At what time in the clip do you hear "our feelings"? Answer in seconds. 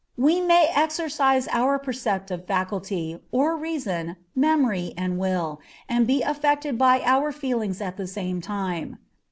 7.03-7.79